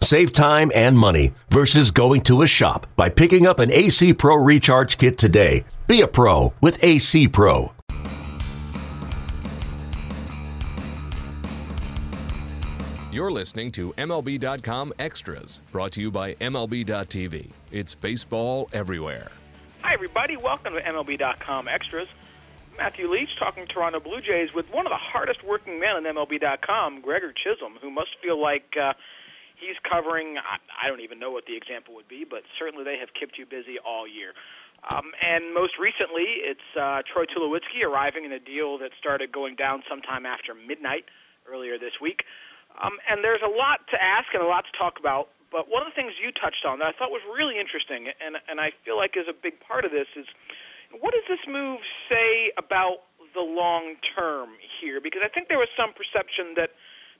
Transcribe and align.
Save 0.00 0.32
time 0.32 0.70
and 0.74 0.96
money 0.96 1.32
versus 1.50 1.90
going 1.90 2.22
to 2.22 2.42
a 2.42 2.46
shop 2.46 2.86
by 2.96 3.08
picking 3.08 3.46
up 3.46 3.58
an 3.58 3.72
AC 3.72 4.14
Pro 4.14 4.36
Recharge 4.36 4.98
Kit 4.98 5.18
today. 5.18 5.64
Be 5.86 6.00
a 6.00 6.08
pro 6.08 6.52
with 6.60 6.82
AC 6.82 7.28
Pro. 7.28 7.72
You're 13.16 13.30
listening 13.30 13.72
to 13.72 13.94
MLB.com 13.94 14.92
Extras, 14.98 15.62
brought 15.72 15.92
to 15.92 16.02
you 16.02 16.10
by 16.10 16.34
MLB.tv. 16.34 17.48
It's 17.72 17.94
baseball 17.94 18.68
everywhere. 18.74 19.30
Hi, 19.80 19.94
everybody. 19.94 20.36
Welcome 20.36 20.74
to 20.74 20.82
MLB.com 20.82 21.66
Extras. 21.66 22.08
Matthew 22.76 23.10
Leach 23.10 23.30
talking 23.38 23.66
Toronto 23.66 24.00
Blue 24.00 24.20
Jays 24.20 24.50
with 24.54 24.66
one 24.70 24.84
of 24.84 24.90
the 24.90 24.98
hardest 24.98 25.42
working 25.42 25.80
men 25.80 25.96
on 25.96 26.02
MLB.com, 26.02 27.00
Gregor 27.00 27.32
Chisholm, 27.32 27.78
who 27.80 27.90
must 27.90 28.10
feel 28.22 28.38
like 28.38 28.74
uh, 28.78 28.92
he's 29.58 29.76
covering, 29.84 30.38
I, 30.38 30.60
I 30.84 30.88
don't 30.88 31.00
even 31.00 31.18
know 31.18 31.30
what 31.30 31.44
the 31.44 31.56
example 31.56 31.94
would 31.96 32.08
be, 32.08 32.24
but 32.28 32.44
certainly 32.58 32.84
they 32.84 32.98
have 33.00 33.12
kept 33.16 33.38
you 33.38 33.44
busy 33.44 33.76
all 33.80 34.06
year. 34.06 34.32
Um, 34.86 35.10
and 35.18 35.50
most 35.56 35.80
recently, 35.80 36.44
it's 36.46 36.68
uh, 36.78 37.02
Troy 37.08 37.24
Tulowitzki 37.26 37.82
arriving 37.82 38.24
in 38.24 38.32
a 38.32 38.42
deal 38.42 38.78
that 38.78 38.92
started 39.00 39.32
going 39.32 39.56
down 39.56 39.82
sometime 39.88 40.26
after 40.26 40.54
midnight 40.54 41.08
earlier 41.48 41.78
this 41.78 41.96
week. 42.00 42.22
Um, 42.76 43.00
and 43.08 43.24
there's 43.24 43.42
a 43.42 43.50
lot 43.50 43.82
to 43.90 43.96
ask 43.96 44.28
and 44.36 44.44
a 44.44 44.46
lot 44.46 44.68
to 44.68 44.74
talk 44.76 45.00
about. 45.00 45.32
But 45.48 45.70
one 45.72 45.80
of 45.80 45.88
the 45.88 45.96
things 45.96 46.12
you 46.20 46.28
touched 46.36 46.68
on 46.68 46.78
that 46.84 46.92
I 46.92 46.94
thought 46.98 47.08
was 47.08 47.24
really 47.24 47.56
interesting, 47.56 48.10
and 48.20 48.36
and 48.50 48.60
I 48.60 48.74
feel 48.84 48.98
like 48.98 49.16
is 49.16 49.30
a 49.30 49.36
big 49.36 49.56
part 49.62 49.86
of 49.86 49.94
this 49.94 50.10
is 50.18 50.26
what 51.00 51.14
does 51.14 51.24
this 51.30 51.40
move 51.48 51.80
say 52.10 52.52
about 52.58 53.06
the 53.32 53.46
long 53.46 53.96
term 54.12 54.58
here? 54.82 55.00
Because 55.00 55.22
I 55.24 55.30
think 55.30 55.48
there 55.48 55.62
was 55.62 55.70
some 55.78 55.94
perception 55.94 56.58
that 56.58 56.74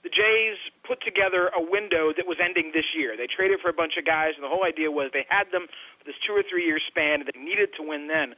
the 0.07 0.15
Jays 0.15 0.55
put 0.87 1.03
together 1.03 1.51
a 1.51 1.59
window 1.59 2.15
that 2.15 2.23
was 2.23 2.39
ending 2.39 2.71
this 2.71 2.95
year. 2.95 3.19
They 3.19 3.27
traded 3.27 3.59
for 3.59 3.67
a 3.67 3.75
bunch 3.75 3.99
of 3.99 4.07
guys, 4.07 4.39
and 4.39 4.43
the 4.43 4.47
whole 4.47 4.63
idea 4.63 4.87
was 4.87 5.11
they 5.11 5.27
had 5.27 5.51
them 5.51 5.67
for 5.99 6.07
this 6.07 6.15
two 6.23 6.31
or 6.31 6.47
three 6.47 6.63
year 6.63 6.79
span, 6.79 7.19
and 7.19 7.27
they 7.27 7.35
needed 7.35 7.75
to 7.75 7.83
win 7.83 8.07
then. 8.07 8.31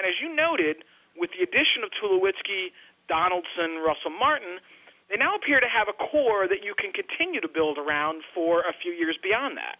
And 0.00 0.08
as 0.08 0.16
you 0.24 0.32
noted, 0.32 0.88
with 1.12 1.28
the 1.36 1.44
addition 1.44 1.84
of 1.84 1.92
Tulowitzki, 2.00 2.72
Donaldson, 3.12 3.84
Russell 3.84 4.16
Martin, 4.16 4.56
they 5.12 5.20
now 5.20 5.36
appear 5.36 5.60
to 5.60 5.68
have 5.68 5.92
a 5.92 5.96
core 6.00 6.48
that 6.48 6.64
you 6.64 6.72
can 6.72 6.96
continue 6.96 7.44
to 7.44 7.50
build 7.52 7.76
around 7.76 8.24
for 8.32 8.64
a 8.64 8.72
few 8.72 8.96
years 8.96 9.20
beyond 9.20 9.60
that. 9.60 9.76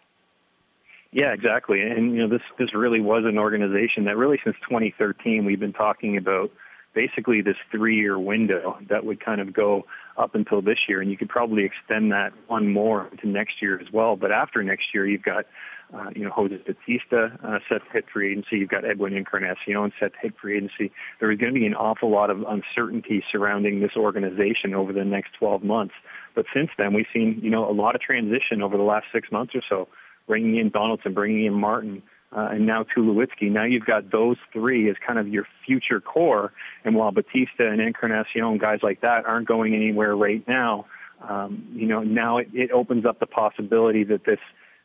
Yeah, 1.09 1.33
exactly. 1.33 1.81
And 1.81 2.13
you 2.13 2.21
know, 2.21 2.29
this 2.29 2.45
this 2.61 2.77
really 2.77 3.01
was 3.01 3.25
an 3.25 3.41
organization 3.41 4.05
that 4.05 4.21
really 4.21 4.37
since 4.45 4.57
2013 4.69 5.45
we've 5.45 5.59
been 5.59 5.73
talking 5.73 6.13
about 6.13 6.53
basically 6.93 7.41
this 7.41 7.57
three-year 7.71 8.19
window 8.19 8.77
that 8.89 9.05
would 9.05 9.23
kind 9.23 9.41
of 9.41 9.53
go 9.53 9.85
up 10.17 10.35
until 10.35 10.61
this 10.61 10.77
year, 10.87 11.01
and 11.01 11.09
you 11.09 11.17
could 11.17 11.29
probably 11.29 11.63
extend 11.63 12.11
that 12.11 12.33
one 12.47 12.71
more 12.71 13.09
to 13.21 13.27
next 13.27 13.61
year 13.61 13.79
as 13.79 13.87
well. 13.91 14.15
But 14.15 14.31
after 14.31 14.63
next 14.63 14.85
year, 14.93 15.07
you've 15.07 15.23
got 15.23 15.45
uh, 15.93 16.09
you 16.15 16.23
know 16.23 16.31
Jose 16.31 16.55
Bautista 16.57 17.37
uh, 17.43 17.59
set 17.69 17.83
to 17.85 17.91
hit 17.91 18.05
free 18.11 18.31
agency. 18.31 18.57
You've 18.57 18.69
got 18.69 18.85
Edwin 18.85 19.13
Encarnacion 19.13 19.91
set 19.99 20.13
to 20.13 20.19
hit 20.21 20.33
free 20.39 20.57
agency. 20.57 20.91
There 21.19 21.31
is 21.31 21.39
going 21.39 21.53
to 21.53 21.59
be 21.59 21.65
an 21.65 21.75
awful 21.75 22.11
lot 22.11 22.29
of 22.29 22.43
uncertainty 22.47 23.23
surrounding 23.31 23.79
this 23.79 23.95
organization 23.95 24.73
over 24.73 24.93
the 24.93 25.05
next 25.05 25.33
12 25.39 25.63
months. 25.63 25.93
But 26.35 26.45
since 26.53 26.69
then, 26.77 26.93
we've 26.93 27.07
seen 27.13 27.39
you 27.41 27.49
know 27.49 27.69
a 27.69 27.73
lot 27.73 27.95
of 27.95 28.01
transition 28.01 28.61
over 28.61 28.77
the 28.77 28.83
last 28.83 29.05
six 29.13 29.31
months 29.31 29.53
or 29.55 29.61
so, 29.67 29.87
bringing 30.27 30.57
in 30.57 30.69
Donaldson, 30.69 31.13
bringing 31.13 31.45
in 31.45 31.53
Martin 31.53 32.03
uh, 32.35 32.49
and 32.51 32.65
now 32.65 32.83
Tulowitzki. 32.83 33.51
Now 33.51 33.63
you've 33.63 33.85
got 33.85 34.11
those 34.11 34.37
three 34.51 34.89
as 34.89 34.95
kind 35.05 35.19
of 35.19 35.27
your 35.27 35.45
future 35.65 36.01
core. 36.01 36.51
And 36.83 36.95
while 36.95 37.11
Bautista 37.11 37.69
and 37.69 37.79
Encarnacion, 37.79 38.57
guys 38.57 38.79
like 38.81 39.01
that, 39.01 39.25
aren't 39.25 39.47
going 39.47 39.75
anywhere 39.75 40.15
right 40.15 40.45
now, 40.47 40.85
um, 41.27 41.65
you 41.73 41.87
know, 41.87 42.01
now 42.01 42.37
it, 42.37 42.49
it 42.53 42.71
opens 42.71 43.05
up 43.05 43.19
the 43.19 43.27
possibility 43.27 44.03
that 44.05 44.25
this 44.25 44.39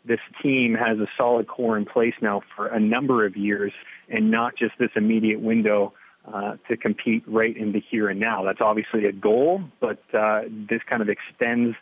this 0.04 0.20
team 0.42 0.74
has 0.74 0.98
a 0.98 1.06
solid 1.16 1.48
core 1.48 1.76
in 1.76 1.84
place 1.84 2.14
now 2.22 2.40
for 2.54 2.68
a 2.68 2.78
number 2.80 3.26
of 3.26 3.36
years, 3.36 3.72
and 4.08 4.30
not 4.30 4.56
just 4.56 4.72
this 4.78 4.90
immediate 4.96 5.40
window. 5.40 5.92
Uh, 6.26 6.58
to 6.68 6.76
compete 6.76 7.22
right 7.26 7.56
in 7.56 7.72
the 7.72 7.80
here 7.90 8.10
and 8.10 8.20
now. 8.20 8.44
That's 8.44 8.60
obviously 8.60 9.06
a 9.06 9.12
goal, 9.12 9.62
but 9.80 10.02
uh, 10.12 10.42
this 10.68 10.82
kind 10.86 11.00
of 11.00 11.08
extends 11.08 11.74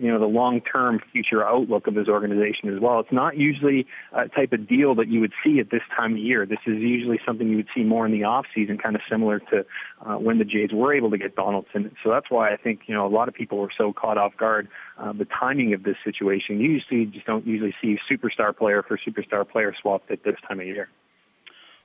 you 0.00 0.10
know 0.10 0.18
the 0.18 0.26
long-term 0.26 1.00
future 1.12 1.46
outlook 1.46 1.86
of 1.86 1.94
this 1.94 2.08
organization 2.08 2.74
as 2.74 2.80
well. 2.80 3.00
It's 3.00 3.12
not 3.12 3.36
usually 3.36 3.86
a 4.12 4.28
type 4.28 4.52
of 4.52 4.66
deal 4.66 4.94
that 4.94 5.08
you 5.08 5.20
would 5.20 5.32
see 5.44 5.60
at 5.60 5.70
this 5.70 5.82
time 5.94 6.12
of 6.12 6.18
year. 6.18 6.46
This 6.46 6.58
is 6.66 6.78
usually 6.78 7.20
something 7.26 7.48
you 7.48 7.56
would 7.56 7.68
see 7.74 7.82
more 7.82 8.06
in 8.06 8.12
the 8.12 8.24
off 8.24 8.46
season, 8.54 8.78
kind 8.78 8.96
of 8.96 9.02
similar 9.10 9.40
to 9.50 9.64
uh, 10.06 10.16
when 10.16 10.38
the 10.38 10.44
Jays 10.44 10.70
were 10.72 10.94
able 10.94 11.10
to 11.10 11.18
get 11.18 11.36
Donaldson. 11.36 11.94
So 12.02 12.10
that's 12.10 12.30
why 12.30 12.52
I 12.52 12.56
think 12.56 12.80
you 12.86 12.94
know 12.94 13.06
a 13.06 13.12
lot 13.12 13.28
of 13.28 13.34
people 13.34 13.58
were 13.58 13.72
so 13.76 13.92
caught 13.92 14.16
off 14.16 14.36
guard. 14.38 14.68
Uh, 14.98 15.12
the 15.12 15.26
timing 15.26 15.74
of 15.74 15.82
this 15.82 15.96
situation. 16.04 16.60
You 16.60 16.72
usually 16.72 17.06
just 17.06 17.26
don't 17.26 17.46
usually 17.46 17.74
see 17.80 17.98
superstar 18.10 18.56
player 18.56 18.82
for 18.82 18.98
superstar 18.98 19.48
player 19.48 19.74
swapped 19.80 20.10
at 20.10 20.24
this 20.24 20.36
time 20.46 20.60
of 20.60 20.66
year. 20.66 20.88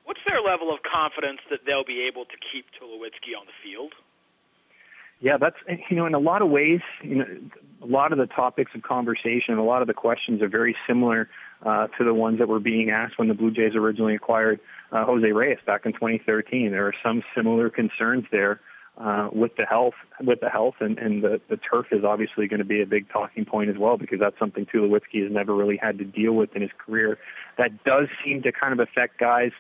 What's 0.06 0.20
their 0.28 0.42
level 0.42 0.74
of 0.74 0.80
confidence 0.84 1.40
that 1.50 1.60
they'll 1.66 1.86
be 1.86 2.08
able 2.08 2.26
to 2.26 2.38
keep 2.52 2.66
Tulowitzki 2.80 3.36
on 3.38 3.46
the 3.48 3.58
field? 3.64 3.94
Yeah, 5.22 5.38
that's 5.40 5.56
you 5.90 5.96
know 5.96 6.06
in 6.06 6.14
a 6.14 6.20
lot 6.20 6.42
of 6.42 6.50
ways, 6.50 6.82
you 7.02 7.16
know, 7.16 7.26
a 7.86 7.92
lot 7.92 8.12
of 8.12 8.18
the 8.18 8.26
topics 8.26 8.72
of 8.76 8.82
conversation, 8.82 9.58
a 9.58 9.64
lot 9.64 9.82
of 9.82 9.88
the 9.88 9.94
questions 9.94 10.42
are 10.42 10.50
very 10.50 10.76
similar 10.88 11.30
uh, 11.66 11.88
to 11.98 12.04
the 12.04 12.14
ones 12.14 12.40
that 12.40 12.48
were 12.48 12.60
being 12.60 12.90
asked 12.90 13.18
when 13.18 13.28
the 13.28 13.34
Blue 13.34 13.52
Jays 13.52 13.76
originally 13.76 14.16
acquired 14.16 14.60
uh, 14.92 15.06
Jose 15.06 15.32
Reyes 15.32 15.58
back 15.66 15.86
in 15.86 15.94
2013. 15.94 16.72
There 16.72 16.88
are 16.88 16.94
some 17.04 17.24
similar 17.36 17.70
concerns 17.70 18.26
there 18.32 18.60
uh, 18.98 19.30
with 19.32 19.56
the 19.58 19.66
health, 19.66 19.94
with 20.22 20.40
the 20.40 20.50
health, 20.50 20.76
and, 20.80 20.98
and 20.98 21.24
the, 21.24 21.42
the 21.50 21.58
turf 21.58 21.88
is 21.92 22.04
obviously 22.04 22.48
going 22.48 22.60
to 22.60 22.66
be 22.66 22.82
a 22.82 22.86
big 22.86 23.10
talking 23.10 23.46
point 23.46 23.70
as 23.70 23.78
well 23.78 23.98
because 23.98 24.20
that's 24.20 24.38
something 24.40 24.66
Tulowitzki 24.66 25.22
has 25.22 25.32
never 25.32 25.54
really 25.54 25.78
had 25.78 25.98
to 26.00 26.06
deal 26.06 26.34
with 26.34 26.56
in 26.56 26.62
his 26.62 26.72
career. 26.78 27.18
That 27.58 27.84
does 27.84 28.08
seem 28.24 28.42
to 28.44 28.52
kind 28.52 28.74
of 28.74 28.80
affect 28.80 29.20
guys 29.20 29.52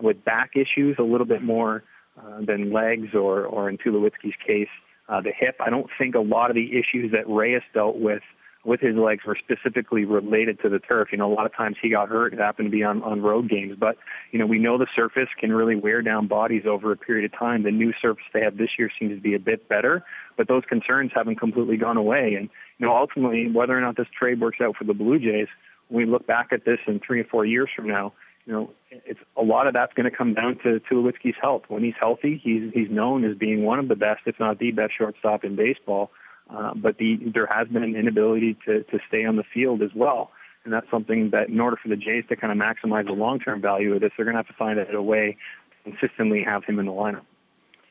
with 0.00 0.24
back 0.24 0.52
issues 0.54 0.96
a 0.98 1.02
little 1.02 1.26
bit 1.26 1.42
more 1.42 1.82
uh, 2.18 2.40
than 2.46 2.72
legs, 2.72 3.08
or 3.14 3.44
or 3.44 3.68
in 3.68 3.78
Tulowitzki's 3.78 4.36
case 4.46 4.68
uh, 5.08 5.20
the 5.20 5.32
hip. 5.36 5.56
I 5.60 5.70
don't 5.70 5.90
think 5.98 6.14
a 6.14 6.20
lot 6.20 6.50
of 6.50 6.54
the 6.54 6.70
issues 6.72 7.12
that 7.12 7.28
Reyes 7.28 7.62
dealt 7.72 7.96
with 7.96 8.22
with 8.64 8.80
his 8.80 8.96
legs 8.96 9.24
were 9.26 9.36
specifically 9.36 10.04
related 10.04 10.58
to 10.62 10.68
the 10.68 10.78
turf. 10.78 11.08
You 11.12 11.18
know, 11.18 11.30
a 11.30 11.34
lot 11.34 11.44
of 11.44 11.54
times 11.54 11.76
he 11.80 11.90
got 11.90 12.08
hurt. 12.08 12.32
It 12.32 12.38
happened 12.38 12.66
to 12.66 12.70
be 12.70 12.82
on, 12.82 13.02
on 13.02 13.20
road 13.20 13.48
games. 13.48 13.76
But, 13.78 13.96
you 14.32 14.38
know, 14.38 14.46
we 14.46 14.58
know 14.58 14.78
the 14.78 14.86
surface 14.96 15.28
can 15.38 15.52
really 15.52 15.76
wear 15.76 16.00
down 16.00 16.28
bodies 16.28 16.62
over 16.66 16.90
a 16.90 16.96
period 16.96 17.30
of 17.30 17.38
time. 17.38 17.62
The 17.62 17.70
new 17.70 17.92
surface 18.00 18.24
they 18.32 18.40
have 18.40 18.56
this 18.56 18.70
year 18.78 18.90
seems 18.98 19.14
to 19.14 19.20
be 19.20 19.34
a 19.34 19.38
bit 19.38 19.68
better, 19.68 20.02
but 20.36 20.48
those 20.48 20.62
concerns 20.66 21.12
haven't 21.14 21.36
completely 21.36 21.76
gone 21.76 21.98
away. 21.98 22.34
And, 22.38 22.48
you 22.78 22.86
know, 22.86 22.96
ultimately, 22.96 23.50
whether 23.50 23.76
or 23.76 23.80
not 23.80 23.96
this 23.96 24.08
trade 24.18 24.40
works 24.40 24.58
out 24.62 24.76
for 24.76 24.84
the 24.84 24.94
Blue 24.94 25.18
Jays, 25.18 25.48
when 25.88 26.06
we 26.06 26.10
look 26.10 26.26
back 26.26 26.48
at 26.50 26.64
this 26.64 26.78
in 26.86 27.00
three 27.06 27.20
or 27.20 27.24
four 27.24 27.44
years 27.44 27.68
from 27.76 27.86
now, 27.86 28.14
you 28.46 28.52
know, 28.52 28.70
it's 28.90 29.20
a 29.36 29.42
lot 29.42 29.66
of 29.66 29.72
that's 29.72 29.92
going 29.94 30.10
to 30.10 30.16
come 30.16 30.34
down 30.34 30.58
to 30.64 30.80
Tulowitzki's 30.90 31.36
health. 31.40 31.62
When 31.68 31.82
he's 31.82 31.94
healthy, 31.98 32.40
he's 32.42 32.70
he's 32.74 32.90
known 32.90 33.24
as 33.24 33.36
being 33.36 33.64
one 33.64 33.78
of 33.78 33.88
the 33.88 33.96
best, 33.96 34.20
if 34.26 34.38
not 34.38 34.58
the 34.58 34.70
best, 34.70 34.92
shortstop 34.96 35.44
in 35.44 35.56
baseball. 35.56 36.10
Uh, 36.50 36.74
but 36.74 36.98
the 36.98 37.16
there 37.32 37.46
has 37.46 37.68
been 37.68 37.82
an 37.82 37.96
inability 37.96 38.56
to 38.66 38.82
to 38.84 38.98
stay 39.08 39.24
on 39.24 39.36
the 39.36 39.44
field 39.54 39.80
as 39.80 39.90
well, 39.94 40.30
and 40.64 40.72
that's 40.72 40.90
something 40.90 41.30
that 41.30 41.48
in 41.48 41.58
order 41.58 41.76
for 41.82 41.88
the 41.88 41.96
Jays 41.96 42.24
to 42.28 42.36
kind 42.36 42.52
of 42.52 42.58
maximize 42.58 43.06
the 43.06 43.12
long-term 43.12 43.62
value 43.62 43.94
of 43.94 44.02
this, 44.02 44.10
they're 44.16 44.26
going 44.26 44.34
to 44.34 44.38
have 44.38 44.48
to 44.48 44.54
find 44.58 44.78
a, 44.78 45.02
way 45.02 45.38
to 45.84 45.90
consistently 45.90 46.44
have 46.44 46.64
him 46.64 46.78
in 46.78 46.84
the 46.84 46.92
lineup. 46.92 47.24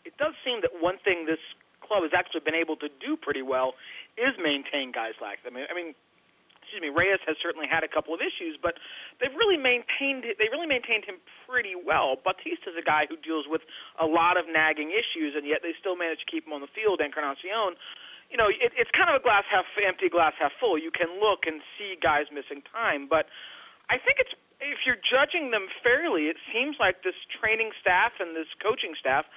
It 0.06 0.18
does 0.18 0.34
seem 0.46 0.62
that 0.62 0.72
one 0.80 0.98
thing 1.04 1.26
this 1.26 1.42
club 1.82 2.04
has 2.04 2.12
actually 2.16 2.42
been 2.42 2.56
able 2.56 2.76
to 2.78 2.90
do 3.02 3.18
pretty 3.18 3.42
well 3.42 3.74
is 4.18 4.38
maintain 4.38 4.92
guys 4.92 5.14
like 5.20 5.42
them. 5.44 5.56
I 5.56 5.60
mean 5.60 5.68
i 5.70 5.74
mean, 5.74 5.96
excuse 6.74 6.90
me, 6.90 6.90
Reyes 6.90 7.22
has 7.30 7.38
certainly 7.38 7.70
had 7.70 7.86
a 7.86 7.92
couple 7.92 8.18
of 8.18 8.22
issues, 8.26 8.58
but 8.58 8.82
they've 9.22 9.38
really 9.38 9.62
maintained 9.62 10.26
they 10.26 10.50
really 10.50 10.66
maintained 10.66 11.06
him 11.06 11.22
pretty 11.46 11.78
well. 11.78 12.18
Bautista's 12.18 12.74
a 12.74 12.82
guy 12.82 13.06
who 13.06 13.14
deals 13.22 13.46
with 13.46 13.62
a 14.02 14.10
lot 14.10 14.42
of 14.42 14.50
nagging 14.50 14.90
issues, 14.90 15.38
and 15.38 15.46
yet 15.46 15.62
they 15.62 15.78
still 15.78 15.94
manage 15.94 16.26
to 16.26 16.30
keep 16.34 16.50
him 16.50 16.54
on 16.58 16.66
the 16.66 16.72
field. 16.74 16.98
Encarnacion, 16.98 17.78
you 18.34 18.42
know, 18.42 18.50
it, 18.50 18.74
it's 18.74 18.90
kind 18.98 19.06
of 19.06 19.14
a 19.14 19.22
glass 19.22 19.46
half 19.54 19.70
empty, 19.86 20.10
glass 20.10 20.34
half 20.42 20.50
full. 20.58 20.82
You 20.82 20.90
can 20.90 21.22
look 21.22 21.46
and 21.46 21.62
see 21.78 21.94
guys 21.94 22.26
missing 22.34 22.66
time, 22.66 23.06
but 23.06 23.30
I 23.94 24.02
think 24.02 24.18
it's 24.18 24.34
if 24.58 24.82
you're 24.90 24.98
judging 24.98 25.54
them 25.54 25.70
fairly, 25.86 26.26
it 26.26 26.42
seems 26.50 26.82
like 26.82 27.06
this 27.06 27.18
training 27.38 27.70
staff 27.78 28.18
and 28.18 28.34
this 28.34 28.50
coaching 28.58 28.98
staff 28.98 29.30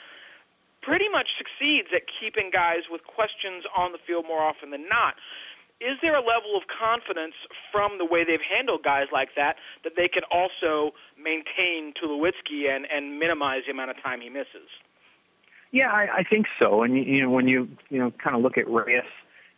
pretty 0.81 1.13
much 1.13 1.29
succeeds 1.37 1.93
at 1.93 2.09
keeping 2.17 2.49
guys 2.49 2.89
with 2.89 3.05
questions 3.05 3.69
on 3.77 3.93
the 3.93 4.01
field 4.09 4.25
more 4.25 4.41
often 4.41 4.73
than 4.73 4.89
not 4.89 5.21
is 5.81 5.99
there 6.01 6.17
a 6.17 6.25
level 6.25 6.57
of 6.57 6.65
confidence 6.73 7.35
from 7.71 7.99
the 7.99 8.05
way 8.05 8.25
they've 8.25 8.45
handled 8.45 8.83
guys 8.83 9.07
like 9.13 9.31
that 9.37 9.57
that 9.85 9.93
they 9.97 10.09
can 10.09 10.23
also 10.31 10.97
maintain 11.21 11.93
Tulowitzki 11.93 12.69
and, 12.69 12.87
and 12.91 13.19
minimize 13.19 13.63
the 13.67 13.73
amount 13.73 13.91
of 13.91 13.97
time 14.03 14.21
he 14.21 14.31
misses? 14.31 14.69
Yeah, 15.73 15.91
I, 15.93 16.19
I 16.19 16.23
think 16.23 16.47
so. 16.59 16.83
And 16.83 16.97
you 16.97 17.23
know, 17.23 17.31
when 17.31 17.49
you 17.49 17.69
you 17.91 17.99
know 17.99 18.13
kind 18.23 18.37
of 18.37 18.43
look 18.43 18.57
at 18.57 18.69
Reyes, 18.69 19.05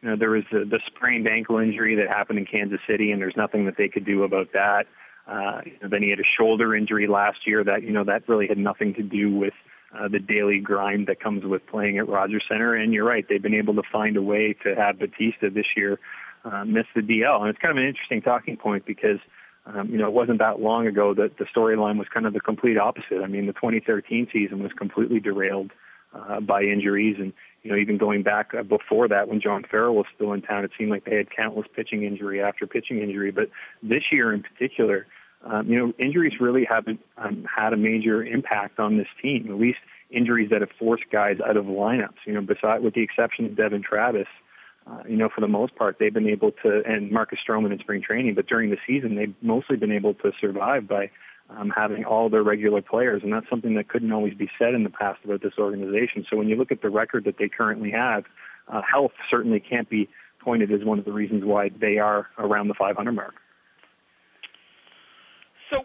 you 0.02 0.08
know, 0.10 0.16
there 0.16 0.30
was 0.30 0.44
the, 0.50 0.64
the 0.64 0.80
sprained 0.86 1.28
ankle 1.28 1.58
injury 1.58 1.94
that 1.96 2.08
happened 2.08 2.38
in 2.38 2.46
Kansas 2.46 2.80
City, 2.88 3.12
and 3.12 3.20
there's 3.20 3.36
nothing 3.36 3.66
that 3.66 3.76
they 3.76 3.88
could 3.88 4.04
do 4.04 4.24
about 4.24 4.48
that. 4.52 4.86
Uh, 5.26 5.60
you 5.64 5.72
know, 5.82 5.88
then 5.88 6.02
he 6.02 6.10
had 6.10 6.18
a 6.18 6.28
shoulder 6.38 6.74
injury 6.74 7.06
last 7.06 7.46
year 7.46 7.62
that 7.62 7.82
you 7.82 7.92
know 7.92 8.04
that 8.04 8.28
really 8.28 8.48
had 8.48 8.58
nothing 8.58 8.94
to 8.94 9.02
do 9.02 9.34
with 9.34 9.54
uh, 9.96 10.08
the 10.08 10.18
daily 10.18 10.58
grind 10.58 11.06
that 11.06 11.20
comes 11.20 11.44
with 11.44 11.66
playing 11.66 11.98
at 11.98 12.08
Rogers 12.08 12.44
Center. 12.48 12.74
And 12.74 12.92
you're 12.92 13.06
right, 13.06 13.24
they've 13.28 13.42
been 13.42 13.54
able 13.54 13.74
to 13.74 13.82
find 13.90 14.16
a 14.16 14.22
way 14.22 14.54
to 14.64 14.74
have 14.74 14.98
Bautista 14.98 15.50
this 15.50 15.66
year 15.76 15.98
uh, 16.44 16.64
miss 16.64 16.86
the 16.94 17.00
DL, 17.00 17.40
and 17.40 17.50
it's 17.50 17.58
kind 17.58 17.76
of 17.76 17.82
an 17.82 17.88
interesting 17.88 18.22
talking 18.22 18.56
point 18.56 18.86
because. 18.86 19.18
Um, 19.66 19.90
you 19.90 19.98
know, 19.98 20.06
it 20.06 20.14
wasn't 20.14 20.38
that 20.38 20.60
long 20.60 20.86
ago 20.86 21.12
that 21.12 21.36
the 21.36 21.44
storyline 21.44 21.98
was 21.98 22.06
kind 22.08 22.24
of 22.24 22.32
the 22.32 22.40
complete 22.40 22.78
opposite. 22.78 23.20
I 23.22 23.26
mean, 23.26 23.44
the 23.44 23.52
2013 23.52 24.28
season 24.32 24.62
was 24.62 24.72
completely 24.72 25.20
derailed 25.20 25.72
uh, 26.14 26.40
by 26.40 26.62
injuries, 26.62 27.16
and 27.18 27.34
you 27.62 27.70
know, 27.70 27.76
even 27.76 27.98
going 27.98 28.22
back 28.22 28.52
uh, 28.58 28.62
before 28.62 29.08
that, 29.08 29.28
when 29.28 29.42
John 29.42 29.64
Farrell 29.70 29.94
was 29.94 30.06
still 30.14 30.32
in 30.32 30.40
town, 30.40 30.64
it 30.64 30.70
seemed 30.78 30.90
like 30.90 31.04
they 31.04 31.16
had 31.16 31.28
countless 31.30 31.66
pitching 31.74 32.02
injury 32.02 32.40
after 32.40 32.66
pitching 32.66 33.00
injury. 33.02 33.30
But 33.30 33.50
this 33.82 34.04
year 34.10 34.32
in 34.32 34.42
particular, 34.42 35.06
um, 35.44 35.68
you 35.68 35.78
know, 35.78 35.92
injuries 35.98 36.34
really 36.40 36.64
haven't 36.68 37.00
um, 37.16 37.44
had 37.44 37.72
a 37.72 37.76
major 37.76 38.24
impact 38.24 38.78
on 38.78 38.96
this 38.96 39.06
team. 39.22 39.46
At 39.48 39.58
least 39.58 39.78
injuries 40.10 40.50
that 40.50 40.60
have 40.60 40.70
forced 40.78 41.04
guys 41.12 41.36
out 41.46 41.56
of 41.56 41.66
lineups. 41.66 42.18
You 42.26 42.34
know, 42.34 42.40
beside 42.40 42.82
with 42.82 42.94
the 42.94 43.02
exception 43.02 43.46
of 43.46 43.56
Devon 43.56 43.82
Travis, 43.82 44.26
uh, 44.86 45.02
you 45.08 45.16
know, 45.16 45.28
for 45.32 45.40
the 45.40 45.48
most 45.48 45.76
part, 45.76 45.96
they've 45.98 46.12
been 46.12 46.28
able 46.28 46.52
to, 46.62 46.82
and 46.86 47.12
Marcus 47.12 47.38
Stroman 47.46 47.72
in 47.72 47.78
spring 47.78 48.02
training, 48.02 48.34
but 48.34 48.46
during 48.46 48.70
the 48.70 48.78
season, 48.86 49.16
they've 49.16 49.34
mostly 49.42 49.76
been 49.76 49.92
able 49.92 50.14
to 50.14 50.32
survive 50.40 50.88
by 50.88 51.10
um, 51.50 51.70
having 51.74 52.04
all 52.04 52.28
their 52.28 52.42
regular 52.42 52.82
players, 52.82 53.22
and 53.22 53.32
that's 53.32 53.48
something 53.48 53.74
that 53.74 53.88
couldn't 53.88 54.12
always 54.12 54.34
be 54.34 54.50
said 54.58 54.74
in 54.74 54.84
the 54.84 54.90
past 54.90 55.20
about 55.24 55.42
this 55.42 55.54
organization. 55.58 56.24
So 56.28 56.36
when 56.36 56.48
you 56.48 56.56
look 56.56 56.72
at 56.72 56.82
the 56.82 56.90
record 56.90 57.24
that 57.24 57.36
they 57.38 57.48
currently 57.48 57.90
have, 57.90 58.24
uh, 58.68 58.82
health 58.82 59.12
certainly 59.30 59.60
can't 59.60 59.88
be 59.88 60.08
pointed 60.40 60.72
as 60.72 60.84
one 60.84 60.98
of 60.98 61.04
the 61.04 61.12
reasons 61.12 61.44
why 61.44 61.70
they 61.80 61.98
are 61.98 62.26
around 62.38 62.68
the 62.68 62.74
500 62.74 63.12
mark. 63.12 63.34
So 65.70 65.84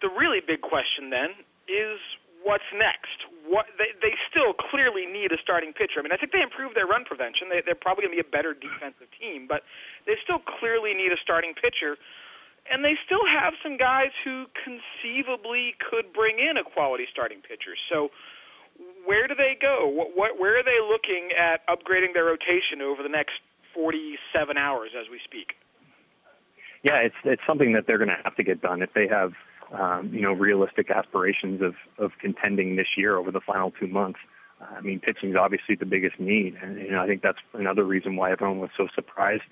the 0.00 0.08
really 0.32 0.40
big 0.40 0.64
question 0.64 1.12
then 1.12 1.36
is 1.68 2.00
what's 2.40 2.64
next? 2.72 3.28
What 3.44 3.68
they 3.76 3.92
they 4.00 4.16
still 4.32 4.56
clearly 4.56 5.04
need 5.04 5.28
a 5.28 5.38
starting 5.44 5.76
pitcher. 5.76 6.00
I 6.00 6.02
mean, 6.02 6.16
I 6.16 6.16
think 6.16 6.32
they 6.32 6.40
improved 6.40 6.72
their 6.72 6.88
run 6.88 7.04
prevention. 7.04 7.52
They, 7.52 7.60
they're 7.60 7.76
probably 7.76 8.08
going 8.08 8.16
to 8.16 8.20
be 8.24 8.24
a 8.24 8.32
better 8.32 8.56
defensive 8.56 9.12
team, 9.20 9.44
but 9.44 9.60
they 10.08 10.16
still 10.24 10.40
clearly 10.40 10.96
need 10.96 11.12
a 11.12 11.20
starting 11.20 11.52
pitcher. 11.52 12.00
And 12.70 12.86
they 12.86 12.94
still 13.04 13.26
have 13.26 13.58
some 13.58 13.74
guys 13.76 14.14
who 14.22 14.46
conceivably 14.54 15.74
could 15.82 16.14
bring 16.14 16.38
in 16.38 16.54
a 16.56 16.62
quality 16.62 17.10
starting 17.10 17.42
pitcher. 17.42 17.74
So, 17.90 18.14
where 19.04 19.26
do 19.26 19.34
they 19.34 19.58
go? 19.58 19.84
What, 19.84 20.16
what 20.16 20.40
where 20.40 20.56
are 20.56 20.64
they 20.64 20.80
looking 20.80 21.36
at 21.36 21.60
upgrading 21.68 22.16
their 22.16 22.24
rotation 22.24 22.80
over 22.80 23.02
the 23.04 23.12
next 23.12 23.36
47 23.74 24.56
hours 24.56 24.96
as 24.96 25.10
we 25.12 25.20
speak? 25.26 25.58
Yeah, 26.82 27.02
it's 27.02 27.18
it's 27.22 27.42
something 27.46 27.74
that 27.74 27.84
they're 27.86 28.00
going 28.00 28.14
to 28.14 28.22
have 28.24 28.34
to 28.38 28.46
get 28.46 28.62
done 28.62 28.80
if 28.80 28.94
they 28.94 29.06
have 29.06 29.34
um, 29.72 30.10
you 30.12 30.20
know, 30.20 30.32
realistic 30.32 30.90
aspirations 30.90 31.62
of, 31.62 31.74
of 31.98 32.12
contending 32.20 32.76
this 32.76 32.88
year 32.96 33.16
over 33.16 33.30
the 33.30 33.40
final 33.40 33.70
two 33.70 33.86
months. 33.86 34.18
Uh, 34.60 34.76
I 34.76 34.80
mean, 34.80 35.00
pitching 35.00 35.30
is 35.30 35.36
obviously 35.36 35.74
the 35.74 35.86
biggest 35.86 36.20
need, 36.20 36.56
and 36.62 36.78
you 36.78 36.90
know, 36.90 37.02
I 37.02 37.06
think 37.06 37.22
that's 37.22 37.38
another 37.54 37.84
reason 37.84 38.16
why 38.16 38.32
everyone 38.32 38.58
was 38.58 38.70
so 38.76 38.86
surprised 38.94 39.42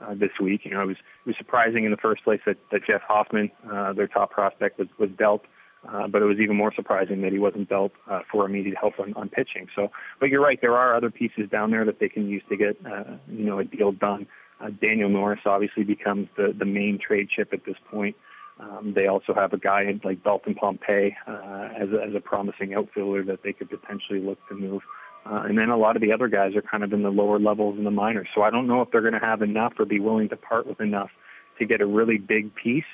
uh, 0.00 0.14
this 0.14 0.30
week. 0.40 0.62
You 0.64 0.72
know, 0.72 0.82
it 0.82 0.86
was 0.86 0.96
it 0.96 1.26
was 1.26 1.36
surprising 1.38 1.84
in 1.84 1.90
the 1.90 1.96
first 1.96 2.22
place 2.24 2.40
that, 2.46 2.56
that 2.70 2.82
Jeff 2.86 3.02
Hoffman, 3.06 3.50
uh, 3.70 3.92
their 3.92 4.06
top 4.06 4.30
prospect, 4.30 4.78
was 4.78 4.88
was 4.98 5.10
dealt. 5.18 5.44
Uh, 5.88 6.06
but 6.06 6.20
it 6.20 6.26
was 6.26 6.36
even 6.38 6.54
more 6.56 6.74
surprising 6.74 7.22
that 7.22 7.32
he 7.32 7.38
wasn't 7.38 7.66
dealt 7.66 7.92
uh, 8.10 8.20
for 8.30 8.44
immediate 8.44 8.76
help 8.78 9.00
on, 9.00 9.14
on 9.14 9.30
pitching. 9.30 9.66
So, 9.74 9.90
but 10.20 10.28
you're 10.28 10.42
right, 10.42 10.58
there 10.60 10.76
are 10.76 10.94
other 10.94 11.10
pieces 11.10 11.48
down 11.50 11.70
there 11.70 11.86
that 11.86 11.98
they 11.98 12.08
can 12.10 12.28
use 12.28 12.42
to 12.50 12.56
get, 12.58 12.76
uh, 12.84 13.16
you 13.26 13.46
know, 13.46 13.58
a 13.58 13.64
deal 13.64 13.90
done. 13.90 14.26
Uh, 14.60 14.68
Daniel 14.82 15.08
Norris 15.08 15.40
obviously 15.46 15.84
becomes 15.84 16.28
the 16.36 16.54
the 16.56 16.66
main 16.66 16.98
trade 16.98 17.28
chip 17.34 17.54
at 17.54 17.64
this 17.64 17.76
point. 17.90 18.14
Um, 18.60 18.92
they 18.94 19.06
also 19.06 19.32
have 19.34 19.52
a 19.52 19.58
guy 19.58 19.84
like 20.04 20.22
Dalton 20.22 20.54
Pompey 20.54 21.16
uh, 21.26 21.68
as, 21.78 21.88
a, 21.90 22.02
as 22.06 22.14
a 22.14 22.20
promising 22.20 22.74
outfielder 22.74 23.24
that 23.24 23.42
they 23.42 23.52
could 23.52 23.70
potentially 23.70 24.20
look 24.20 24.38
to 24.48 24.54
move. 24.54 24.82
Uh, 25.24 25.42
and 25.46 25.58
then 25.58 25.68
a 25.68 25.76
lot 25.76 25.96
of 25.96 26.02
the 26.02 26.12
other 26.12 26.28
guys 26.28 26.56
are 26.56 26.62
kind 26.62 26.82
of 26.82 26.92
in 26.92 27.02
the 27.02 27.10
lower 27.10 27.38
levels 27.38 27.78
in 27.78 27.84
the 27.84 27.90
minors. 27.90 28.28
So 28.34 28.42
I 28.42 28.50
don't 28.50 28.66
know 28.66 28.80
if 28.80 28.90
they're 28.90 29.02
going 29.02 29.14
to 29.14 29.20
have 29.20 29.42
enough 29.42 29.74
or 29.78 29.84
be 29.84 30.00
willing 30.00 30.28
to 30.30 30.36
part 30.36 30.66
with 30.66 30.80
enough 30.80 31.10
to 31.58 31.66
get 31.66 31.80
a 31.80 31.86
really 31.86 32.18
big 32.18 32.54
piece, 32.54 32.84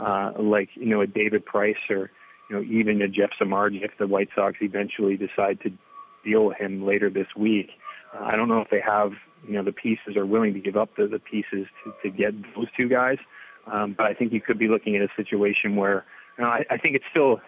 uh, 0.00 0.32
like 0.38 0.70
you 0.74 0.86
know 0.86 1.00
a 1.00 1.06
David 1.06 1.44
Price 1.44 1.76
or 1.88 2.10
you 2.50 2.56
know 2.56 2.62
even 2.62 3.00
a 3.00 3.08
Jeff 3.08 3.30
Samardzija 3.40 3.84
if 3.84 3.90
the 3.98 4.08
White 4.08 4.28
Sox 4.34 4.58
eventually 4.60 5.16
decide 5.16 5.60
to 5.62 5.70
deal 6.24 6.46
with 6.46 6.56
him 6.58 6.84
later 6.84 7.10
this 7.10 7.28
week. 7.36 7.70
Uh, 8.12 8.24
I 8.24 8.34
don't 8.34 8.48
know 8.48 8.60
if 8.60 8.70
they 8.70 8.80
have 8.80 9.12
you 9.46 9.54
know 9.54 9.62
the 9.62 9.72
pieces 9.72 10.16
or 10.16 10.26
willing 10.26 10.54
to 10.54 10.60
give 10.60 10.76
up 10.76 10.90
the, 10.96 11.06
the 11.06 11.20
pieces 11.20 11.66
to, 11.84 11.92
to 12.02 12.10
get 12.10 12.34
those 12.56 12.66
two 12.76 12.88
guys. 12.88 13.18
Um, 13.70 13.94
but 13.96 14.06
I 14.06 14.14
think 14.14 14.32
you 14.32 14.40
could 14.40 14.58
be 14.58 14.68
looking 14.68 14.96
at 14.96 15.02
a 15.02 15.08
situation 15.16 15.76
where 15.76 16.04
you 16.36 16.44
know, 16.44 16.50
I, 16.50 16.64
I 16.70 16.78
think 16.78 16.96
it's 16.96 17.04
still. 17.10 17.40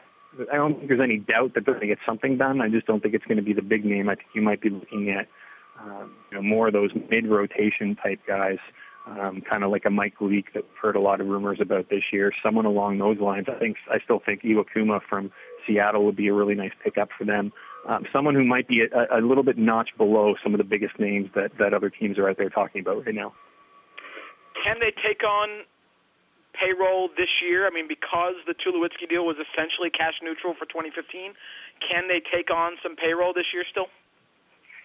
I 0.52 0.56
don't 0.56 0.76
think 0.76 0.88
there's 0.88 1.00
any 1.00 1.16
doubt 1.16 1.54
that 1.54 1.64
they're 1.64 1.74
going 1.74 1.88
to 1.88 1.94
get 1.94 1.98
something 2.06 2.38
done. 2.38 2.60
I 2.60 2.68
just 2.68 2.86
don't 2.86 3.02
think 3.02 3.14
it's 3.14 3.24
going 3.24 3.38
to 3.38 3.42
be 3.42 3.52
the 3.52 3.62
big 3.62 3.84
name. 3.84 4.08
I 4.08 4.14
think 4.14 4.28
you 4.32 4.42
might 4.42 4.60
be 4.60 4.70
looking 4.70 5.10
at 5.10 5.26
um, 5.82 6.14
you 6.30 6.36
know 6.36 6.42
more 6.42 6.68
of 6.68 6.72
those 6.72 6.90
mid-rotation 7.10 7.96
type 7.96 8.20
guys, 8.28 8.58
um, 9.06 9.42
kind 9.48 9.64
of 9.64 9.70
like 9.70 9.86
a 9.86 9.90
Mike 9.90 10.20
Leake 10.20 10.52
that 10.54 10.62
we've 10.62 10.78
heard 10.80 10.94
a 10.94 11.00
lot 11.00 11.20
of 11.20 11.26
rumors 11.26 11.58
about 11.60 11.90
this 11.90 12.02
year. 12.12 12.32
Someone 12.44 12.64
along 12.64 12.98
those 12.98 13.18
lines. 13.18 13.46
I 13.48 13.58
think 13.58 13.76
I 13.90 13.98
still 14.04 14.20
think 14.24 14.42
Iwakuma 14.42 15.00
from 15.08 15.32
Seattle 15.66 16.04
would 16.04 16.16
be 16.16 16.28
a 16.28 16.34
really 16.34 16.54
nice 16.54 16.72
pickup 16.82 17.08
for 17.16 17.24
them. 17.24 17.52
Um, 17.88 18.04
someone 18.12 18.34
who 18.34 18.44
might 18.44 18.68
be 18.68 18.82
a, 18.82 19.18
a 19.18 19.20
little 19.20 19.42
bit 19.42 19.56
notch 19.58 19.90
below 19.96 20.34
some 20.42 20.54
of 20.54 20.58
the 20.58 20.64
biggest 20.64 20.98
names 21.00 21.30
that 21.34 21.52
that 21.58 21.74
other 21.74 21.90
teams 21.90 22.18
are 22.18 22.28
out 22.28 22.36
there 22.36 22.50
talking 22.50 22.82
about 22.82 23.04
right 23.04 23.14
now. 23.14 23.32
Can 24.62 24.76
they 24.80 24.92
take 25.02 25.24
on 25.24 25.64
payroll 26.52 27.08
this 27.16 27.30
year? 27.42 27.66
I 27.66 27.70
mean, 27.70 27.88
because 27.88 28.34
the 28.46 28.54
Tulowitzki 28.54 29.08
deal 29.08 29.26
was 29.26 29.36
essentially 29.36 29.90
cash 29.90 30.14
neutral 30.22 30.54
for 30.54 30.66
2015, 30.66 31.34
can 31.80 32.08
they 32.08 32.20
take 32.20 32.50
on 32.50 32.76
some 32.82 32.96
payroll 32.96 33.32
this 33.32 33.46
year 33.52 33.64
still? 33.70 33.86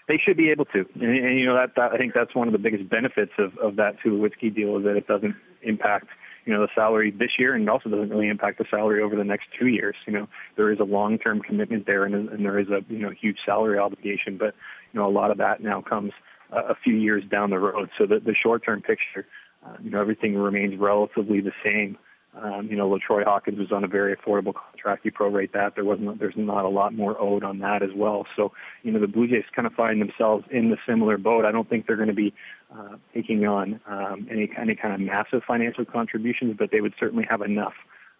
They 0.07 0.21
should 0.23 0.37
be 0.37 0.51
able 0.51 0.65
to, 0.65 0.85
and, 1.01 1.17
and 1.17 1.39
you 1.39 1.45
know 1.45 1.55
that, 1.55 1.75
that 1.75 1.91
I 1.91 1.97
think 1.97 2.13
that's 2.13 2.35
one 2.35 2.47
of 2.47 2.51
the 2.51 2.59
biggest 2.59 2.87
benefits 2.89 3.31
of 3.39 3.57
of 3.57 3.75
that 3.77 3.97
Tulowitzki 4.05 4.53
deal 4.53 4.77
is 4.77 4.83
that 4.83 4.95
it 4.95 5.07
doesn't 5.07 5.35
impact 5.63 6.07
you 6.45 6.53
know 6.53 6.61
the 6.61 6.67
salary 6.75 7.09
this 7.11 7.31
year, 7.39 7.55
and 7.55 7.63
it 7.63 7.69
also 7.69 7.89
doesn't 7.89 8.09
really 8.09 8.29
impact 8.29 8.59
the 8.59 8.65
salary 8.69 9.01
over 9.01 9.15
the 9.15 9.23
next 9.23 9.47
two 9.59 9.67
years. 9.67 9.95
You 10.05 10.13
know 10.13 10.27
there 10.57 10.71
is 10.71 10.79
a 10.79 10.83
long 10.83 11.17
term 11.17 11.41
commitment 11.41 11.87
there, 11.87 12.05
and, 12.05 12.29
and 12.29 12.45
there 12.45 12.59
is 12.59 12.67
a 12.69 12.81
you 12.87 12.99
know 12.99 13.09
huge 13.09 13.37
salary 13.43 13.79
obligation, 13.79 14.37
but 14.37 14.53
you 14.93 14.99
know 14.99 15.07
a 15.07 15.09
lot 15.09 15.31
of 15.31 15.39
that 15.39 15.61
now 15.61 15.81
comes 15.81 16.11
a, 16.51 16.57
a 16.57 16.75
few 16.83 16.95
years 16.95 17.23
down 17.29 17.49
the 17.49 17.57
road. 17.57 17.89
So 17.97 18.05
the 18.05 18.19
the 18.19 18.35
short 18.35 18.63
term 18.63 18.81
picture 18.81 19.25
uh, 19.65 19.77
you 19.83 19.89
know, 19.89 19.99
everything 19.99 20.35
remains 20.35 20.79
relatively 20.79 21.41
the 21.41 21.53
same. 21.63 21.97
Um, 22.41 22.67
you 22.69 22.75
know, 22.75 22.89
LaTroy 22.89 23.23
Hawkins 23.23 23.57
was 23.57 23.71
on 23.71 23.85
a 23.85 23.87
very 23.87 24.13
affordable 24.13 24.53
contract. 24.53 25.05
You 25.05 25.11
prorate 25.11 25.53
that. 25.53 25.75
There 25.75 25.85
wasn't, 25.85 26.19
there's 26.19 26.33
not 26.35 26.65
a 26.65 26.69
lot 26.69 26.93
more 26.93 27.19
owed 27.19 27.43
on 27.45 27.59
that 27.59 27.81
as 27.81 27.91
well. 27.95 28.25
So, 28.35 28.51
you 28.83 28.91
know, 28.91 28.99
the 28.99 29.07
Blue 29.07 29.27
Jays 29.27 29.45
kind 29.55 29.65
of 29.65 29.73
find 29.73 30.01
themselves 30.01 30.43
in 30.51 30.69
the 30.69 30.77
similar 30.85 31.17
boat. 31.17 31.45
I 31.45 31.51
don't 31.51 31.69
think 31.69 31.87
they're 31.87 31.95
going 31.95 32.09
to 32.09 32.13
be 32.13 32.33
uh, 32.77 32.97
taking 33.13 33.45
on 33.45 33.79
um, 33.87 34.27
any, 34.29 34.51
any 34.57 34.75
kind 34.75 34.93
of 34.93 34.99
massive 34.99 35.43
financial 35.47 35.85
contributions, 35.85 36.55
but 36.59 36.71
they 36.71 36.81
would 36.81 36.93
certainly 36.99 37.25
have 37.29 37.41
enough 37.41 37.73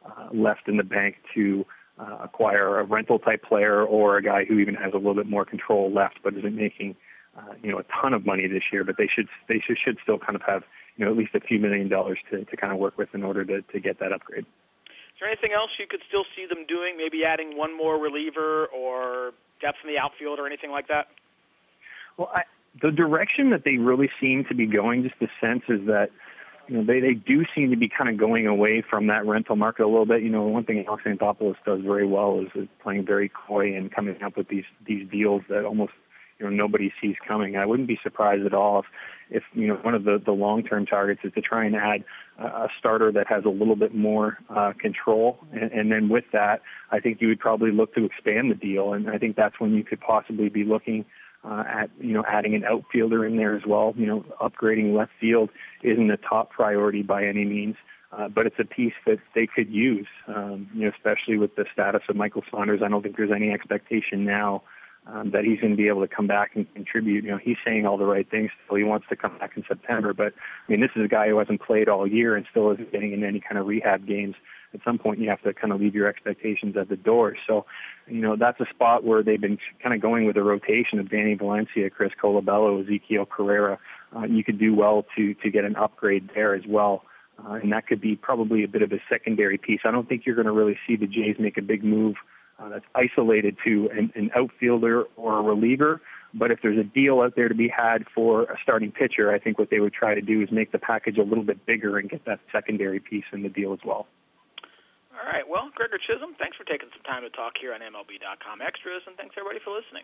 uh, 0.05 0.29
left 0.31 0.69
in 0.69 0.77
the 0.77 0.83
bank 0.83 1.17
to 1.33 1.65
uh, 1.99 2.19
acquire 2.23 2.79
a 2.79 2.85
rental 2.85 3.19
type 3.19 3.43
player 3.43 3.83
or 3.83 4.17
a 4.17 4.23
guy 4.23 4.45
who 4.45 4.59
even 4.59 4.75
has 4.75 4.93
a 4.93 4.97
little 4.97 5.15
bit 5.15 5.27
more 5.27 5.43
control 5.43 5.91
left, 5.91 6.19
but 6.23 6.33
isn't 6.35 6.55
making, 6.55 6.95
uh, 7.37 7.53
you 7.61 7.69
know, 7.69 7.79
a 7.79 7.85
ton 8.01 8.13
of 8.13 8.25
money 8.25 8.47
this 8.47 8.63
year. 8.71 8.85
But 8.85 8.95
they 8.97 9.09
should, 9.13 9.27
they 9.49 9.61
should, 9.65 9.77
should 9.83 9.97
still 10.01 10.19
kind 10.19 10.37
of 10.37 10.41
have 10.47 10.63
you 10.97 11.05
know 11.05 11.11
at 11.11 11.17
least 11.17 11.35
a 11.35 11.39
few 11.39 11.59
million 11.59 11.89
dollars 11.89 12.19
to, 12.31 12.45
to 12.45 12.57
kind 12.57 12.71
of 12.71 12.79
work 12.79 12.97
with 12.97 13.09
in 13.13 13.23
order 13.23 13.43
to, 13.45 13.61
to 13.61 13.79
get 13.79 13.99
that 13.99 14.11
upgrade. 14.11 14.45
Is 14.45 15.19
there 15.21 15.29
anything 15.29 15.51
else 15.55 15.71
you 15.79 15.85
could 15.89 16.01
still 16.07 16.25
see 16.35 16.45
them 16.45 16.65
doing? 16.67 16.97
Maybe 16.97 17.23
adding 17.23 17.57
one 17.57 17.75
more 17.75 17.97
reliever 17.97 18.65
or 18.67 19.31
depth 19.61 19.77
in 19.83 19.93
the 19.93 19.97
outfield 19.97 20.39
or 20.39 20.45
anything 20.47 20.71
like 20.71 20.87
that? 20.89 21.07
Well, 22.17 22.29
I, 22.33 22.41
the 22.81 22.91
direction 22.91 23.49
that 23.51 23.63
they 23.63 23.77
really 23.77 24.09
seem 24.19 24.45
to 24.49 24.55
be 24.55 24.65
going, 24.65 25.03
just 25.03 25.15
the 25.19 25.29
sense 25.39 25.63
is 25.69 25.87
that 25.87 26.09
you 26.67 26.77
know 26.77 26.85
they 26.85 26.99
they 26.99 27.13
do 27.13 27.45
seem 27.55 27.69
to 27.69 27.77
be 27.77 27.87
kind 27.87 28.09
of 28.09 28.17
going 28.17 28.47
away 28.47 28.83
from 28.89 29.07
that 29.07 29.25
rental 29.25 29.55
market 29.55 29.83
a 29.83 29.87
little 29.87 30.05
bit. 30.05 30.21
You 30.21 30.29
know, 30.29 30.43
one 30.43 30.65
thing 30.65 30.83
Alex 30.87 31.03
Anthopoulos 31.05 31.55
does 31.65 31.81
very 31.81 32.05
well 32.05 32.41
is, 32.41 32.49
is 32.61 32.67
playing 32.81 33.05
very 33.05 33.29
coy 33.29 33.75
and 33.75 33.93
coming 33.93 34.21
up 34.23 34.35
with 34.35 34.49
these 34.49 34.65
these 34.85 35.07
deals 35.09 35.43
that 35.49 35.63
almost 35.63 35.93
you 36.39 36.46
know 36.46 36.51
nobody 36.51 36.92
sees 37.01 37.15
coming. 37.27 37.56
I 37.56 37.65
wouldn't 37.65 37.88
be 37.88 38.00
surprised 38.04 38.46
at 38.46 38.54
all 38.54 38.80
if 38.80 38.86
if 39.30 39.44
you 39.54 39.68
know 39.68 39.75
one 39.75 39.96
of 39.96 40.04
the 40.04 40.22
the 40.24 40.32
long 40.32 40.63
term 40.63 40.86
targets 40.86 41.22
is 41.24 41.34
to 41.34 41.42
try 41.42 41.65
and 41.65 41.75
add 41.75 42.04
a 42.38 42.68
starter 42.77 43.12
that 43.13 43.27
has 43.27 43.46
a 43.46 43.50
little 43.50 43.75
bit 43.75 43.96
more 43.96 44.38
uh, 44.50 44.74
control, 44.80 45.39
and, 45.54 45.72
and 45.72 45.92
then 45.92 46.10
with 46.10 46.25
that, 46.34 46.62
I 46.92 47.00
think 47.00 47.22
you 47.22 47.30
would 47.30 47.39
probably 47.39 47.72
look 47.72 47.96
to 47.96 48.06
expand 48.06 48.51
the 48.51 48.56
deal, 48.56 48.94
and 48.94 49.10
I 49.10 49.18
think 49.18 49.36
that's 49.36 49.60
when 49.60 49.74
you 49.74 49.84
could 49.84 50.01
possibly 50.01 50.50
be 50.50 50.63
looking. 50.63 51.06
Uh, 51.44 51.63
at 51.68 51.92
you 52.00 52.12
know 52.12 52.24
adding 52.27 52.56
an 52.56 52.63
outfielder 52.63 53.24
in 53.24 53.38
there 53.38 53.56
as 53.56 53.62
well. 53.68 53.94
You 53.96 54.08
know, 54.08 54.25
upgrading 54.42 54.98
left 54.98 55.12
field 55.22 55.51
isn't 55.84 56.10
a 56.10 56.18
top 56.18 56.50
priority 56.50 57.04
by 57.04 57.24
any 57.24 57.46
means, 57.46 57.75
uh, 58.12 58.30
but 58.30 58.48
it's 58.48 58.56
a 58.58 58.65
piece 58.65 58.96
that 59.06 59.20
they 59.36 59.46
could 59.46 59.70
use. 59.70 60.08
Um, 60.27 60.68
you 60.74 60.86
know, 60.86 60.92
especially 60.96 61.38
with 61.38 61.56
the 61.56 61.65
status 61.72 62.01
of 62.10 62.15
Michael 62.15 62.42
Saunders, 62.50 62.82
I 62.84 62.89
don't 62.89 63.04
think 63.04 63.15
there's 63.15 63.30
any 63.30 63.51
expectation 63.51 64.25
now 64.25 64.63
um, 65.07 65.31
that 65.31 65.43
he's 65.43 65.59
going 65.59 65.71
to 65.71 65.77
be 65.77 65.88
able 65.88 66.01
to 66.01 66.13
come 66.13 66.27
back 66.27 66.51
and 66.55 66.71
contribute. 66.74 67.24
You 67.24 67.31
know, 67.31 67.39
he's 67.41 67.57
saying 67.65 67.85
all 67.85 67.97
the 67.97 68.05
right 68.05 68.29
things. 68.29 68.50
So 68.69 68.75
he 68.75 68.83
wants 68.83 69.05
to 69.09 69.15
come 69.15 69.38
back 69.38 69.51
in 69.55 69.63
September, 69.67 70.13
but 70.13 70.33
I 70.67 70.71
mean, 70.71 70.81
this 70.81 70.91
is 70.95 71.05
a 71.05 71.07
guy 71.07 71.29
who 71.29 71.38
hasn't 71.38 71.62
played 71.62 71.88
all 71.88 72.07
year 72.07 72.35
and 72.35 72.45
still 72.50 72.71
isn't 72.71 72.91
getting 72.91 73.13
in 73.13 73.24
any 73.24 73.39
kind 73.39 73.57
of 73.57 73.67
rehab 73.67 74.07
games. 74.07 74.35
At 74.74 74.81
some 74.83 74.97
point, 74.97 75.19
you 75.19 75.29
have 75.29 75.41
to 75.43 75.53
kind 75.53 75.71
of 75.71 75.79
leave 75.79 75.95
your 75.95 76.07
expectations 76.07 76.75
at 76.75 76.89
the 76.89 76.97
door. 76.97 77.38
So, 77.47 77.65
you 78.07 78.19
know, 78.19 78.35
that's 78.35 78.59
a 78.59 78.65
spot 78.74 79.05
where 79.05 79.24
they've 79.24 79.39
been 79.39 79.57
kind 79.81 79.95
of 79.95 80.01
going 80.01 80.25
with 80.25 80.35
a 80.35 80.43
rotation 80.43 81.00
of 81.00 81.09
Danny 81.09 81.33
Valencia, 81.35 81.89
Chris 81.89 82.12
Colabello, 82.21 82.83
Ezekiel 82.83 83.25
Carrera. 83.25 83.79
Uh, 84.13 84.25
you 84.25 84.43
could 84.43 84.59
do 84.59 84.75
well 84.75 85.05
to 85.15 85.33
to 85.35 85.50
get 85.50 85.63
an 85.63 85.75
upgrade 85.75 86.29
there 86.35 86.55
as 86.55 86.63
well. 86.67 87.03
Uh, 87.38 87.53
and 87.53 87.71
that 87.71 87.85
could 87.88 88.01
be 88.01 88.15
probably 88.15 88.63
a 88.63 88.67
bit 88.67 88.81
of 88.81 88.91
a 88.91 89.00
secondary 89.09 89.57
piece. 89.57 89.81
I 89.85 89.91
don't 89.91 90.07
think 90.07 90.25
you're 90.25 90.35
going 90.35 90.47
to 90.47 90.53
really 90.53 90.77
see 90.88 90.95
the 90.95 91.07
Jays 91.07 91.35
make 91.38 91.57
a 91.57 91.62
big 91.62 91.83
move 91.83 92.15
uh, 92.15 92.19
Uh, 92.57 92.69
that's 92.69 92.85
isolated 92.95 93.57
to 93.65 93.89
an, 93.91 94.12
an 94.15 94.31
outfielder 94.33 95.03
or 95.17 95.39
a 95.39 95.41
reliever. 95.41 96.01
But 96.33 96.51
if 96.51 96.59
there's 96.62 96.79
a 96.79 96.83
deal 96.83 97.19
out 97.19 97.35
there 97.35 97.50
to 97.50 97.55
be 97.55 97.67
had 97.67 98.05
for 98.13 98.43
a 98.43 98.55
starting 98.63 98.91
pitcher, 98.91 99.31
I 99.31 99.39
think 99.39 99.59
what 99.59 99.69
they 99.71 99.79
would 99.79 99.93
try 99.93 100.15
to 100.15 100.21
do 100.21 100.41
is 100.41 100.51
make 100.51 100.71
the 100.71 100.79
package 100.79 101.17
a 101.17 101.24
little 101.24 101.43
bit 101.43 101.65
bigger 101.65 101.97
and 101.97 102.09
get 102.09 102.24
that 102.25 102.39
secondary 102.51 103.00
piece 103.00 103.25
in 103.33 103.43
the 103.43 103.50
deal 103.50 103.74
as 103.74 103.79
well. 103.85 104.07
All 105.15 105.31
right. 105.31 105.47
Well, 105.47 105.71
Gregor 105.75 106.00
Chisholm, 106.00 106.35
thanks 106.39 106.55
for 106.55 106.63
taking 106.63 106.89
some 106.91 107.03
time 107.03 107.24
to 107.24 107.29
talk 107.29 107.53
here 107.59 107.74
on 107.74 107.79
MLB.com 107.79 108.62
Extras, 108.62 109.03
and 109.07 109.15
thanks 109.15 109.35
everybody 109.39 109.59
for 109.63 109.71
listening. 109.71 110.03